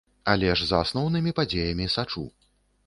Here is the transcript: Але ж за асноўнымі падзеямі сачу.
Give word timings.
Але 0.31 0.47
ж 0.61 0.69
за 0.69 0.79
асноўнымі 0.85 1.37
падзеямі 1.41 1.91
сачу. 1.99 2.27